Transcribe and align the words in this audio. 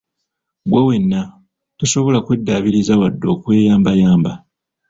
Gwe 0.69 0.81
wenna, 0.87 1.21
tosobola 1.77 2.19
kweddaabiriza 2.25 2.93
wadde 3.01 3.25
okweyambayamba! 3.35 4.31